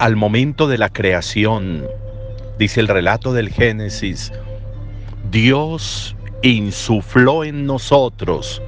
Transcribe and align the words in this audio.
al 0.00 0.16
momento 0.16 0.66
de 0.66 0.78
la 0.78 0.88
creación, 0.88 1.86
dice 2.58 2.80
el 2.80 2.88
relato 2.88 3.34
del 3.34 3.50
Génesis, 3.50 4.32
Dios 5.30 6.16
insufló 6.40 7.44
en 7.44 7.66
nosotros 7.66 8.62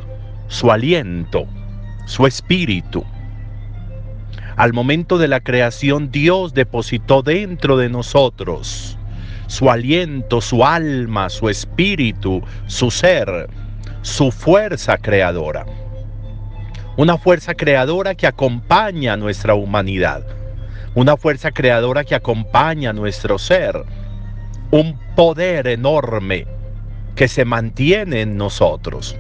su 0.49 0.71
aliento, 0.71 1.47
su 2.05 2.27
espíritu. 2.27 3.03
Al 4.57 4.75
momento 4.75 5.17
de 5.17 5.27
la 5.27 5.41
creación, 5.41 6.11
Dios 6.11 6.53
depositó 6.53 7.23
dentro 7.23 7.79
de 7.79 7.89
nosotros 7.89 8.99
su 9.47 9.71
aliento, 9.71 10.43
su 10.43 10.67
alma, 10.67 11.31
su 11.31 11.49
espíritu, 11.49 12.43
su 12.67 12.91
ser, 12.91 13.49
su 14.03 14.31
fuerza 14.33 14.99
creadora. 14.99 15.65
Una 16.99 17.17
fuerza 17.17 17.55
creadora 17.55 18.15
que 18.15 18.27
acompaña 18.27 19.15
a 19.15 19.17
nuestra 19.17 19.55
humanidad. 19.55 20.42
Una 20.95 21.17
fuerza 21.17 21.53
creadora 21.53 22.05
que 22.05 22.15
acompaña 22.15 22.91
a 22.91 22.93
nuestro 22.93 23.39
ser. 23.39 23.83
Un 24.71 24.99
poder 25.17 25.67
enorme 25.67 26.47
que 27.15 27.29
se 27.29 27.45
mantiene 27.45 28.21
en 28.21 28.37
nosotros. 28.37 29.17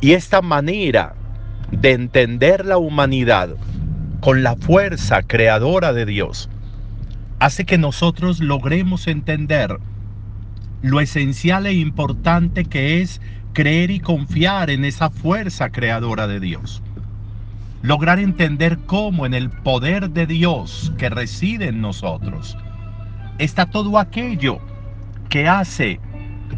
Y 0.00 0.12
esta 0.12 0.40
manera 0.40 1.14
de 1.72 1.92
entender 1.92 2.64
la 2.64 2.78
humanidad 2.78 3.50
con 4.20 4.42
la 4.42 4.56
fuerza 4.56 5.22
creadora 5.22 5.92
de 5.92 6.06
Dios 6.06 6.48
hace 7.38 7.64
que 7.64 7.78
nosotros 7.78 8.40
logremos 8.40 9.06
entender 9.06 9.78
lo 10.82 11.00
esencial 11.00 11.66
e 11.66 11.72
importante 11.72 12.64
que 12.64 13.00
es 13.00 13.20
creer 13.52 13.90
y 13.90 14.00
confiar 14.00 14.70
en 14.70 14.84
esa 14.84 15.10
fuerza 15.10 15.70
creadora 15.70 16.26
de 16.26 16.38
Dios. 16.38 16.82
Lograr 17.82 18.18
entender 18.18 18.78
cómo 18.86 19.24
en 19.24 19.32
el 19.32 19.50
poder 19.50 20.10
de 20.10 20.26
Dios 20.26 20.92
que 20.98 21.08
reside 21.08 21.68
en 21.68 21.80
nosotros 21.80 22.58
está 23.38 23.66
todo 23.66 23.98
aquello 23.98 24.58
que 25.30 25.48
hace 25.48 25.98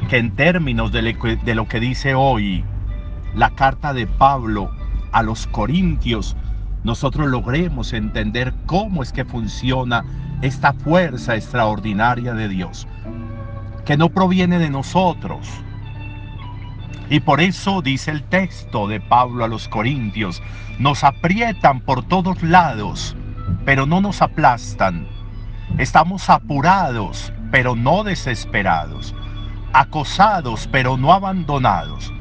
que 0.09 0.17
en 0.19 0.35
términos 0.35 0.91
de 0.91 1.55
lo 1.55 1.69
que 1.69 1.81
dice 1.81 2.15
hoy 2.15 2.65
la 3.37 3.51
carta 3.51 3.93
de 3.93 4.07
Pablo 4.07 4.71
a 5.13 5.23
los 5.23 5.47
Corintios, 5.47 6.37
nosotros 6.83 7.29
logremos 7.29 7.93
entender 7.93 8.53
cómo 8.67 9.03
es 9.03 9.13
que 9.13 9.25
funciona 9.25 10.05
esta 10.41 10.73
fuerza 10.73 11.37
extraordinaria 11.37 12.35
de 12.35 12.49
Dios, 12.49 12.89
que 13.85 13.97
no 13.97 14.09
proviene 14.09 14.59
de 14.59 14.71
nosotros. 14.71 15.49
Y 17.11 17.21
por 17.21 17.41
eso 17.41 17.83
dice 17.83 18.11
el 18.11 18.23
texto 18.25 18.89
de 18.89 19.01
Pablo 19.01 19.45
a 19.45 19.49
los 19.49 19.69
Corintios, 19.69 20.43
nos 20.79 21.05
aprietan 21.05 21.81
por 21.81 22.03
todos 22.07 22.43
lados, 22.43 23.17
pero 23.65 23.87
no 23.87 24.01
nos 24.01 24.23
aplastan. 24.23 25.07
Estamos 25.79 26.31
apurados, 26.31 27.33
pero 27.51 27.77
no 27.77 28.05
desesperados. 28.05 29.15
Acosados, 29.73 30.69
pero 30.71 30.97
no 30.97 31.13
abandonados 31.13 32.13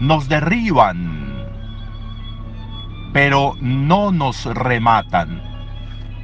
nos 0.00 0.28
derriban, 0.28 1.46
pero 3.12 3.54
no 3.60 4.10
nos 4.10 4.46
rematan. 4.46 5.42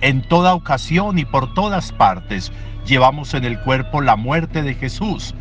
En 0.00 0.26
toda 0.26 0.54
ocasión 0.54 1.18
y 1.18 1.24
por 1.26 1.52
todas 1.54 1.92
partes 1.92 2.52
llevamos 2.86 3.34
en 3.34 3.44
el 3.44 3.60
cuerpo 3.60 4.00
la 4.00 4.16
muerte 4.16 4.62
de 4.62 4.74
Jesús, 4.74 5.34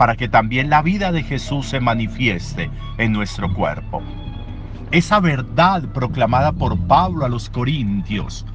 para 0.00 0.16
que 0.16 0.30
también 0.30 0.70
la 0.70 0.80
vida 0.80 1.12
de 1.12 1.22
Jesús 1.22 1.66
se 1.66 1.78
manifieste 1.78 2.70
en 2.96 3.12
nuestro 3.12 3.52
cuerpo. 3.52 4.00
Esa 4.92 5.20
verdad 5.20 5.82
proclamada 5.92 6.52
por 6.52 6.78
Pablo 6.86 7.26
a 7.26 7.28
los 7.28 7.50
Corintios 7.50 8.46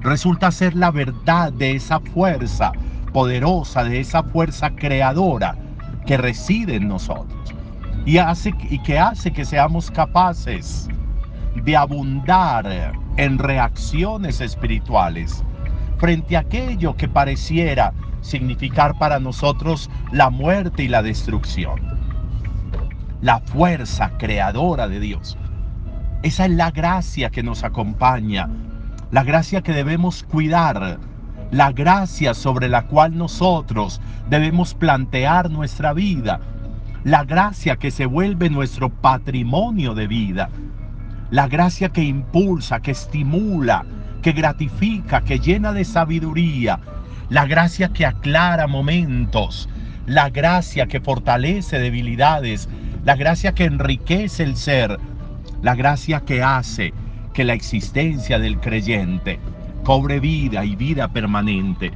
resulta 0.00 0.50
ser 0.50 0.74
la 0.74 0.90
verdad 0.90 1.52
de 1.52 1.72
esa 1.72 2.00
fuerza 2.00 2.72
poderosa, 3.12 3.84
de 3.84 4.00
esa 4.00 4.22
fuerza 4.22 4.70
creadora 4.70 5.58
que 6.06 6.16
reside 6.16 6.76
en 6.76 6.88
nosotros 6.88 7.54
y, 8.06 8.16
hace, 8.16 8.54
y 8.70 8.78
que 8.78 8.98
hace 8.98 9.30
que 9.30 9.44
seamos 9.44 9.90
capaces 9.90 10.88
de 11.54 11.76
abundar 11.76 12.94
en 13.18 13.36
reacciones 13.36 14.40
espirituales 14.40 15.44
frente 16.02 16.36
a 16.36 16.40
aquello 16.40 16.96
que 16.96 17.06
pareciera 17.06 17.92
significar 18.22 18.98
para 18.98 19.20
nosotros 19.20 19.88
la 20.10 20.30
muerte 20.30 20.82
y 20.82 20.88
la 20.88 21.00
destrucción. 21.00 21.80
La 23.20 23.38
fuerza 23.38 24.10
creadora 24.18 24.88
de 24.88 24.98
Dios. 24.98 25.38
Esa 26.24 26.46
es 26.46 26.50
la 26.50 26.72
gracia 26.72 27.30
que 27.30 27.44
nos 27.44 27.62
acompaña, 27.62 28.50
la 29.12 29.22
gracia 29.22 29.62
que 29.62 29.70
debemos 29.70 30.24
cuidar, 30.24 30.98
la 31.52 31.70
gracia 31.70 32.34
sobre 32.34 32.68
la 32.68 32.82
cual 32.88 33.16
nosotros 33.16 34.00
debemos 34.28 34.74
plantear 34.74 35.52
nuestra 35.52 35.92
vida 35.92 36.40
la 37.04 37.24
gracia 37.24 37.76
que 37.76 37.92
se 37.92 38.06
vuelve 38.06 38.50
nuestro 38.50 38.88
patrimonio 38.88 39.94
de 39.94 40.06
vida, 40.08 40.50
la 41.30 41.48
gracia 41.48 41.88
que 41.90 42.02
impulsa, 42.02 42.80
que 42.80 42.92
estimula, 42.92 43.84
que 44.22 44.32
gratifica, 44.32 45.22
que 45.22 45.38
llena 45.38 45.72
de 45.72 45.84
sabiduría, 45.84 46.80
la 47.28 47.46
gracia 47.46 47.88
que 47.88 48.06
aclara 48.06 48.66
momentos, 48.66 49.68
la 50.06 50.30
gracia 50.30 50.86
que 50.86 51.00
fortalece 51.00 51.78
debilidades, 51.78 52.68
la 53.04 53.16
gracia 53.16 53.52
que 53.52 53.64
enriquece 53.64 54.44
el 54.44 54.56
ser, 54.56 54.98
la 55.60 55.74
gracia 55.74 56.20
que 56.20 56.42
hace 56.42 56.94
que 57.34 57.44
la 57.44 57.54
existencia 57.54 58.38
del 58.38 58.58
creyente 58.60 59.40
cobre 59.84 60.20
vida 60.20 60.64
y 60.64 60.76
vida 60.76 61.08
permanente. 61.08 61.92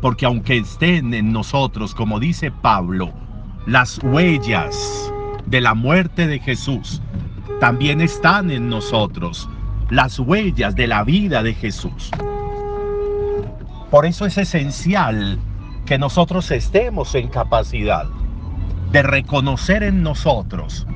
Porque 0.00 0.26
aunque 0.26 0.58
estén 0.58 1.12
en 1.12 1.32
nosotros, 1.32 1.94
como 1.94 2.20
dice 2.20 2.50
Pablo, 2.50 3.12
las 3.66 3.98
huellas 4.02 5.12
de 5.46 5.60
la 5.60 5.74
muerte 5.74 6.26
de 6.26 6.38
Jesús 6.38 7.02
también 7.60 8.00
están 8.00 8.50
en 8.50 8.68
nosotros, 8.68 9.48
las 9.90 10.18
huellas 10.18 10.74
de 10.74 10.86
la 10.86 11.02
vida 11.02 11.42
de 11.42 11.54
Jesús. 11.54 12.10
Por 13.90 14.04
eso 14.04 14.26
es 14.26 14.36
esencial 14.36 15.38
que 15.86 15.98
nosotros 15.98 16.50
estemos 16.50 17.14
en 17.14 17.28
capacidad 17.28 18.04
de 18.92 19.02
reconocer 19.02 19.82
en 19.82 20.02
nosotros 20.02 20.86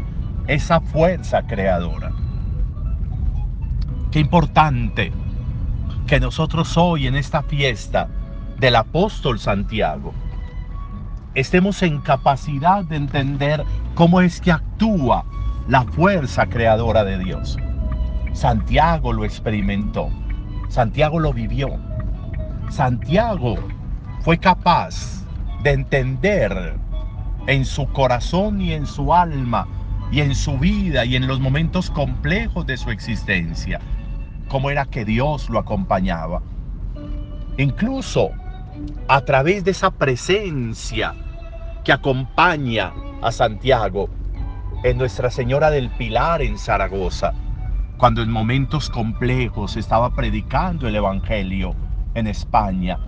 esa 0.47 0.81
fuerza 0.81 1.47
creadora. 1.47 2.13
Qué 4.11 4.21
importante 4.21 5.13
que 6.07 6.21
nosotros 6.21 6.77
hoy 6.77 7.07
en 7.07 7.17
esta 7.17 7.43
fiesta 7.43 8.09
del 8.59 8.77
apóstol 8.77 9.39
Santiago 9.39 10.13
estemos 11.35 11.83
en 11.83 12.01
capacidad 12.01 12.85
de 12.85 12.97
entender 12.97 13.65
cómo 13.95 14.21
es 14.21 14.39
que 14.43 14.53
actúa 14.53 15.25
la 15.67 15.85
fuerza 15.85 16.47
creadora 16.47 17.05
de 17.05 17.19
Dios. 17.19 17.57
Santiago 18.33 19.13
lo 19.13 19.25
experimentó, 19.25 20.11
Santiago 20.69 21.19
lo 21.21 21.33
vivió. 21.33 21.69
Santiago 22.71 23.57
fue 24.21 24.39
capaz 24.39 25.25
de 25.63 25.73
entender 25.73 26.75
en 27.47 27.65
su 27.65 27.87
corazón 27.93 28.61
y 28.61 28.73
en 28.73 28.87
su 28.87 29.13
alma 29.13 29.67
y 30.11 30.21
en 30.21 30.35
su 30.35 30.59
vida 30.59 31.05
y 31.05 31.17
en 31.17 31.27
los 31.27 31.41
momentos 31.41 31.91
complejos 31.91 32.67
de 32.67 32.77
su 32.77 32.91
existencia 32.91 33.81
cómo 34.53 34.69
era 34.69 34.85
que 34.85 35.07
Dios 35.07 35.49
lo 35.49 35.59
acompañaba. 35.59 36.43
Incluso 37.57 38.31
a 39.09 39.23
través 39.23 39.65
de 39.65 39.71
esa 39.71 39.91
presencia 39.91 41.15
que 41.85 41.93
acompaña 41.93 42.93
a 43.23 43.33
Santiago 43.33 44.11
en 44.85 44.99
Nuestra 44.99 45.31
Señora 45.31 45.71
del 45.71 45.89
Pilar 45.89 46.43
en 46.43 46.59
Zaragoza, 46.59 47.33
cuando 48.03 48.21
en 48.21 48.33
momentos 48.33 48.91
complejos 48.91 49.77
estaba 49.77 50.11
predicando 50.11 50.89
el 50.89 50.97
Evangelio 50.97 51.73
en 52.15 52.27
España 52.27 52.99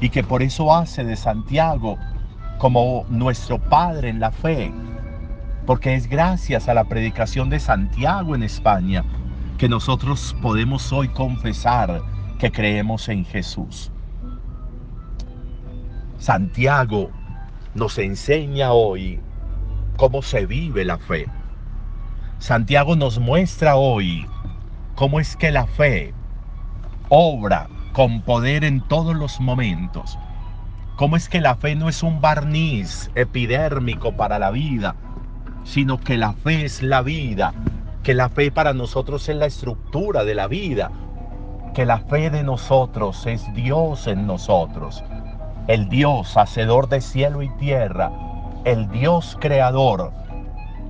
y 0.00 0.08
que 0.08 0.24
por 0.24 0.40
eso 0.40 0.74
hace 0.74 1.04
de 1.04 1.14
Santiago 1.14 1.98
como 2.56 3.04
nuestro 3.10 3.58
Padre 3.58 4.08
en 4.08 4.20
la 4.20 4.30
fe, 4.30 4.72
porque 5.66 5.94
es 5.94 6.08
gracias 6.08 6.70
a 6.70 6.72
la 6.72 6.84
predicación 6.84 7.50
de 7.50 7.60
Santiago 7.60 8.34
en 8.34 8.42
España 8.42 9.04
que 9.58 9.68
nosotros 9.68 10.34
podemos 10.40 10.90
hoy 10.90 11.08
confesar 11.08 12.00
que 12.38 12.50
creemos 12.50 13.10
en 13.10 13.26
Jesús. 13.26 13.92
Santiago 16.16 17.10
nos 17.74 17.98
enseña 17.98 18.72
hoy 18.72 19.20
cómo 19.98 20.22
se 20.22 20.46
vive 20.46 20.86
la 20.86 20.96
fe. 20.96 21.26
Santiago 22.44 22.94
nos 22.94 23.18
muestra 23.18 23.76
hoy 23.76 24.26
cómo 24.96 25.18
es 25.18 25.34
que 25.34 25.50
la 25.50 25.66
fe 25.66 26.12
obra 27.08 27.68
con 27.94 28.20
poder 28.20 28.64
en 28.64 28.82
todos 28.86 29.16
los 29.16 29.40
momentos. 29.40 30.18
Cómo 30.96 31.16
es 31.16 31.30
que 31.30 31.40
la 31.40 31.54
fe 31.54 31.74
no 31.74 31.88
es 31.88 32.02
un 32.02 32.20
barniz 32.20 33.10
epidérmico 33.14 34.12
para 34.12 34.38
la 34.38 34.50
vida, 34.50 34.94
sino 35.64 35.98
que 35.98 36.18
la 36.18 36.34
fe 36.34 36.66
es 36.66 36.82
la 36.82 37.00
vida, 37.00 37.54
que 38.02 38.12
la 38.12 38.28
fe 38.28 38.50
para 38.50 38.74
nosotros 38.74 39.26
es 39.30 39.36
la 39.36 39.46
estructura 39.46 40.22
de 40.24 40.34
la 40.34 40.46
vida, 40.46 40.90
que 41.72 41.86
la 41.86 42.00
fe 42.00 42.28
de 42.28 42.42
nosotros 42.42 43.26
es 43.26 43.42
Dios 43.54 44.06
en 44.06 44.26
nosotros, 44.26 45.02
el 45.66 45.88
Dios 45.88 46.36
hacedor 46.36 46.90
de 46.90 47.00
cielo 47.00 47.40
y 47.40 47.48
tierra, 47.56 48.12
el 48.66 48.90
Dios 48.90 49.38
creador, 49.40 50.12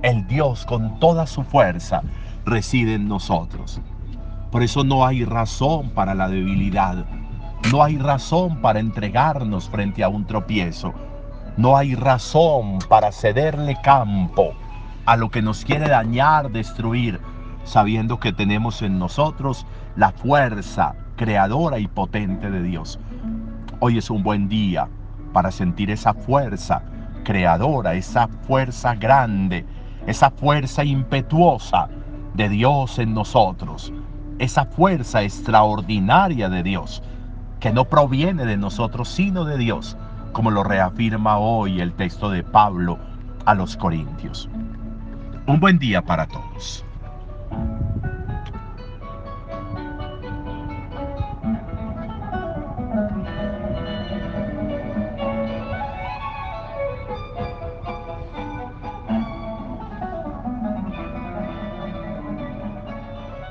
el 0.05 0.27
Dios 0.27 0.67
con 0.67 0.99
toda 0.99 1.25
su 1.25 1.43
fuerza 1.43 2.03
reside 2.45 2.93
en 2.93 3.07
nosotros. 3.07 3.81
Por 4.51 4.61
eso 4.61 4.83
no 4.83 5.03
hay 5.03 5.25
razón 5.25 5.89
para 5.89 6.13
la 6.13 6.29
debilidad, 6.29 7.05
no 7.71 7.81
hay 7.81 7.97
razón 7.97 8.61
para 8.61 8.79
entregarnos 8.79 9.67
frente 9.67 10.03
a 10.03 10.09
un 10.09 10.27
tropiezo, 10.27 10.93
no 11.57 11.75
hay 11.75 11.95
razón 11.95 12.77
para 12.87 13.11
cederle 13.11 13.77
campo 13.81 14.53
a 15.07 15.17
lo 15.17 15.31
que 15.31 15.41
nos 15.41 15.65
quiere 15.65 15.89
dañar, 15.89 16.51
destruir, 16.51 17.19
sabiendo 17.63 18.19
que 18.19 18.31
tenemos 18.31 18.83
en 18.83 18.99
nosotros 18.99 19.65
la 19.95 20.11
fuerza 20.11 20.93
creadora 21.15 21.79
y 21.79 21.87
potente 21.87 22.51
de 22.51 22.61
Dios. 22.61 22.99
Hoy 23.79 23.97
es 23.97 24.11
un 24.11 24.21
buen 24.21 24.49
día 24.49 24.87
para 25.33 25.49
sentir 25.49 25.89
esa 25.89 26.13
fuerza 26.13 26.83
creadora, 27.23 27.95
esa 27.95 28.27
fuerza 28.27 28.93
grande, 28.93 29.65
esa 30.05 30.31
fuerza 30.31 30.83
impetuosa 30.83 31.87
de 32.33 32.49
Dios 32.49 32.99
en 32.99 33.13
nosotros, 33.13 33.93
esa 34.39 34.65
fuerza 34.65 35.23
extraordinaria 35.23 36.49
de 36.49 36.63
Dios, 36.63 37.01
que 37.59 37.71
no 37.71 37.85
proviene 37.85 38.45
de 38.45 38.57
nosotros, 38.57 39.09
sino 39.09 39.45
de 39.45 39.57
Dios, 39.57 39.97
como 40.33 40.51
lo 40.51 40.63
reafirma 40.63 41.37
hoy 41.37 41.79
el 41.79 41.93
texto 41.93 42.29
de 42.29 42.43
Pablo 42.43 42.97
a 43.45 43.55
los 43.55 43.77
Corintios. 43.77 44.49
Un 45.47 45.59
buen 45.59 45.79
día 45.79 46.01
para 46.01 46.27
todos. 46.27 46.83